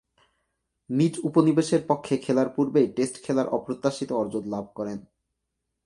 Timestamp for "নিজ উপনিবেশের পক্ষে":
0.89-2.15